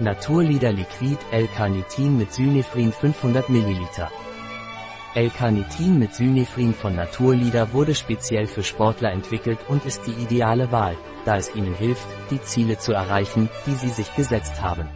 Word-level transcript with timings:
Naturlieder 0.00 0.72
Liquid 0.72 1.18
L-Carnitin 1.30 2.18
mit 2.18 2.32
Synephrin 2.32 2.92
500 2.92 3.48
ml. 3.48 3.86
L-Carnitin 5.14 6.00
mit 6.00 6.12
Synephrin 6.12 6.74
von 6.74 6.96
Naturlieder 6.96 7.72
wurde 7.72 7.94
speziell 7.94 8.48
für 8.48 8.64
Sportler 8.64 9.12
entwickelt 9.12 9.60
und 9.68 9.86
ist 9.86 10.04
die 10.04 10.20
ideale 10.20 10.72
Wahl, 10.72 10.96
da 11.24 11.36
es 11.36 11.54
ihnen 11.54 11.74
hilft, 11.74 12.08
die 12.32 12.42
Ziele 12.42 12.76
zu 12.76 12.92
erreichen, 12.92 13.48
die 13.66 13.74
sie 13.74 13.88
sich 13.88 14.12
gesetzt 14.16 14.60
haben. 14.60 14.88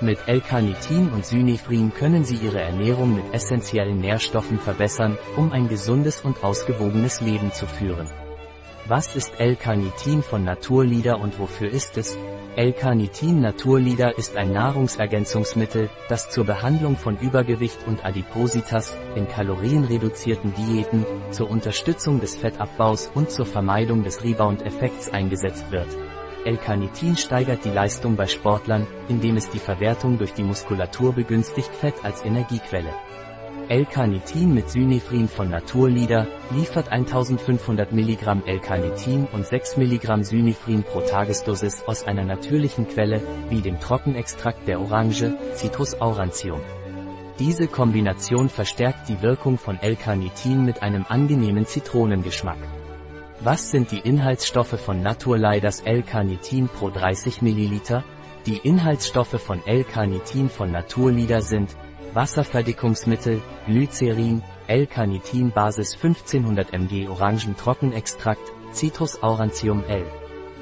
Mit 0.00 0.18
L-Carnitin 0.26 1.10
und 1.10 1.26
Synephrin 1.26 1.92
können 1.92 2.24
Sie 2.24 2.36
Ihre 2.36 2.62
Ernährung 2.62 3.14
mit 3.14 3.34
essentiellen 3.34 4.00
Nährstoffen 4.00 4.58
verbessern, 4.58 5.18
um 5.36 5.52
ein 5.52 5.68
gesundes 5.68 6.22
und 6.22 6.42
ausgewogenes 6.42 7.20
Leben 7.20 7.52
zu 7.52 7.66
führen. 7.66 8.08
Was 8.86 9.14
ist 9.14 9.38
L-Carnitin 9.38 10.22
von 10.22 10.42
Naturlieder 10.42 11.20
und 11.20 11.38
wofür 11.38 11.70
ist 11.70 11.98
es? 11.98 12.16
L-Carnitin 12.54 13.40
Naturlieder 13.40 14.18
ist 14.18 14.36
ein 14.36 14.52
Nahrungsergänzungsmittel, 14.52 15.88
das 16.10 16.28
zur 16.28 16.44
Behandlung 16.44 16.98
von 16.98 17.16
Übergewicht 17.16 17.78
und 17.86 18.04
Adipositas, 18.04 18.94
in 19.14 19.26
kalorienreduzierten 19.26 20.52
Diäten, 20.52 21.06
zur 21.30 21.50
Unterstützung 21.50 22.20
des 22.20 22.36
Fettabbaus 22.36 23.10
und 23.14 23.30
zur 23.30 23.46
Vermeidung 23.46 24.04
des 24.04 24.22
Rebound-Effekts 24.22 25.08
eingesetzt 25.08 25.72
wird. 25.72 25.88
L-Carnitin 26.44 27.16
steigert 27.16 27.64
die 27.64 27.70
Leistung 27.70 28.16
bei 28.16 28.26
Sportlern, 28.26 28.86
indem 29.08 29.38
es 29.38 29.48
die 29.48 29.58
Verwertung 29.58 30.18
durch 30.18 30.34
die 30.34 30.44
Muskulatur 30.44 31.14
begünstigt 31.14 31.74
Fett 31.74 32.04
als 32.04 32.22
Energiequelle. 32.22 32.92
L-Carnitin 33.68 34.52
mit 34.52 34.68
Synephrin 34.68 35.28
von 35.28 35.48
Naturlieder 35.48 36.26
liefert 36.50 36.90
1500 36.90 37.92
mg 37.92 38.42
L-Carnitin 38.46 39.26
und 39.32 39.46
6 39.46 39.76
mg 39.78 40.24
Synephrin 40.24 40.82
pro 40.82 41.00
Tagesdosis 41.00 41.84
aus 41.86 42.04
einer 42.06 42.24
natürlichen 42.24 42.86
Quelle, 42.88 43.22
wie 43.48 43.60
dem 43.60 43.80
Trockenextrakt 43.80 44.68
der 44.68 44.80
Orange, 44.80 45.32
Citrus 45.54 46.00
aurantium. 46.00 46.60
Diese 47.38 47.66
Kombination 47.66 48.48
verstärkt 48.48 49.08
die 49.08 49.22
Wirkung 49.22 49.56
von 49.56 49.78
L-Carnitin 49.80 50.64
mit 50.64 50.82
einem 50.82 51.06
angenehmen 51.08 51.64
Zitronengeschmack. 51.64 52.58
Was 53.40 53.70
sind 53.70 53.90
die 53.90 54.00
Inhaltsstoffe 54.00 54.78
von 54.78 55.02
Naturleiders 55.02 55.80
L-Carnitin 55.80 56.68
pro 56.68 56.90
30 56.90 57.42
ml? 57.42 58.04
Die 58.46 58.58
Inhaltsstoffe 58.58 59.40
von 59.40 59.64
L-Carnitin 59.66 60.50
von 60.50 60.70
Naturlieder 60.70 61.42
sind 61.42 61.74
Wasserverdickungsmittel, 62.14 63.40
Glycerin, 63.66 64.42
L-Carnitin 64.66 65.50
Basis 65.50 65.94
1500 65.94 66.72
mg 66.72 67.08
Orangentrockenextrakt, 67.08 68.52
Citrus 68.72 69.22
aurantium 69.22 69.82
L. 69.88 70.04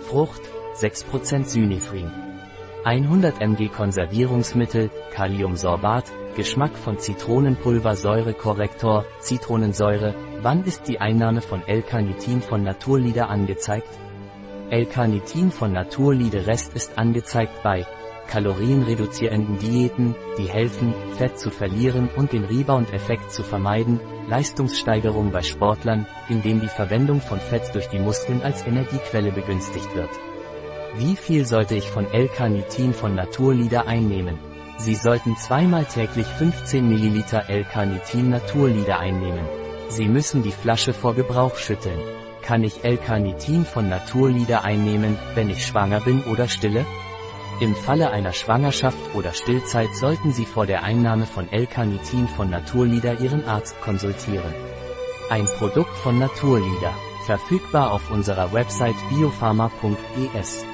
Frucht, 0.08 0.42
6% 0.76 1.44
Synephrin. 1.44 2.10
100 2.84 3.40
mg 3.40 3.72
Konservierungsmittel, 3.72 4.90
Kaliumsorbat, 5.12 6.04
Geschmack 6.36 6.76
von 6.78 6.98
Zitronenpulver 6.98 7.96
Säurekorrektor, 7.96 9.04
Zitronensäure, 9.18 10.14
wann 10.42 10.64
ist 10.64 10.86
die 10.86 11.00
Einnahme 11.00 11.40
von 11.40 11.66
L-Carnitin 11.66 12.40
von 12.40 12.62
Naturlieder 12.62 13.28
angezeigt? 13.28 13.90
L-Carnitin 14.70 15.50
von 15.50 15.72
Naturliede 15.72 16.46
Rest 16.46 16.74
ist 16.74 16.96
angezeigt 16.96 17.62
bei 17.64 17.84
kalorienreduzierenden 18.30 19.58
Diäten, 19.58 20.14
die 20.38 20.48
helfen, 20.48 20.94
Fett 21.18 21.38
zu 21.38 21.50
verlieren 21.50 22.08
und 22.16 22.32
den 22.32 22.44
Rebound-Effekt 22.44 23.32
zu 23.32 23.42
vermeiden, 23.42 24.00
Leistungssteigerung 24.28 25.32
bei 25.32 25.42
Sportlern, 25.42 26.06
indem 26.28 26.60
die 26.60 26.68
Verwendung 26.68 27.20
von 27.20 27.40
Fett 27.40 27.74
durch 27.74 27.88
die 27.88 27.98
Muskeln 27.98 28.42
als 28.42 28.66
Energiequelle 28.66 29.32
begünstigt 29.32 29.94
wird. 29.94 30.10
Wie 30.96 31.16
viel 31.16 31.44
sollte 31.44 31.74
ich 31.74 31.90
von 31.90 32.10
L-Carnitin 32.10 32.94
von 32.94 33.14
Naturlieder 33.14 33.86
einnehmen? 33.86 34.38
Sie 34.78 34.94
sollten 34.94 35.36
zweimal 35.36 35.84
täglich 35.84 36.26
15 36.26 36.88
ml 36.88 37.24
L-Carnitin 37.48 38.30
Naturlieder 38.30 38.98
einnehmen. 38.98 39.44
Sie 39.88 40.08
müssen 40.08 40.42
die 40.42 40.52
Flasche 40.52 40.94
vor 40.94 41.14
Gebrauch 41.14 41.56
schütteln. 41.56 42.00
Kann 42.42 42.64
ich 42.64 42.84
L-Carnitin 42.84 43.64
von 43.64 43.88
Naturlieder 43.88 44.64
einnehmen, 44.64 45.18
wenn 45.34 45.50
ich 45.50 45.66
schwanger 45.66 46.00
bin 46.00 46.22
oder 46.24 46.48
stille? 46.48 46.86
Im 47.60 47.74
Falle 47.74 48.10
einer 48.10 48.32
Schwangerschaft 48.32 49.14
oder 49.14 49.34
Stillzeit 49.34 49.94
sollten 49.94 50.32
Sie 50.32 50.46
vor 50.46 50.64
der 50.64 50.82
Einnahme 50.82 51.26
von 51.26 51.46
L-Carnitin 51.52 52.26
von 52.26 52.48
Naturlieder 52.48 53.20
Ihren 53.20 53.44
Arzt 53.44 53.78
konsultieren. 53.82 54.54
Ein 55.28 55.44
Produkt 55.44 55.94
von 55.98 56.18
Naturlieder, 56.18 56.94
verfügbar 57.26 57.92
auf 57.92 58.10
unserer 58.10 58.54
Website 58.54 58.96
biopharma.es. 59.10 60.69